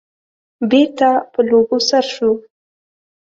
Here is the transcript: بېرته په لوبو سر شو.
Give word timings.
بېرته 0.69 1.09
په 1.31 1.39
لوبو 1.49 1.77
سر 1.89 2.05
شو. 2.13 2.31